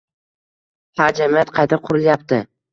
—Ha, 1.03 1.11
jamiyat 1.21 1.55
qayta 1.61 1.81
qurilyapti. 1.87 2.45